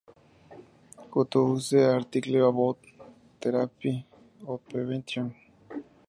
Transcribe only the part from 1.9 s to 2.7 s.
article